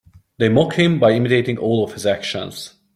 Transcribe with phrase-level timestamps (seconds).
[0.39, 2.73] They mocked him by imitating all of his actions.